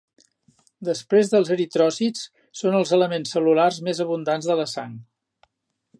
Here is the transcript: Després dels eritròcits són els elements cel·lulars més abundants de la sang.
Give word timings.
Després 0.87 1.29
dels 1.33 1.51
eritròcits 1.57 2.23
són 2.61 2.77
els 2.79 2.95
elements 2.99 3.37
cel·lulars 3.37 3.81
més 3.89 4.03
abundants 4.07 4.53
de 4.53 4.57
la 4.63 4.67
sang. 4.77 5.01